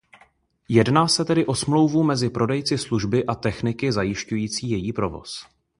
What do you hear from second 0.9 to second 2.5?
se tedy o smlouvu mezi